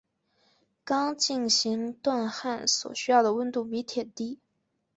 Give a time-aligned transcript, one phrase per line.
[0.83, 4.39] 钢进行锻焊所需要的温度比铁低。